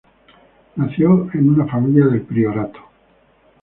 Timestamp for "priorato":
2.23-2.79